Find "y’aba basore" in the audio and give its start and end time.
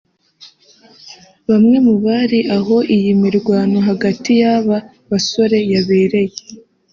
4.41-5.57